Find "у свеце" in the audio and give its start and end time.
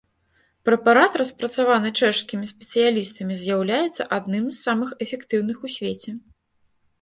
5.69-6.11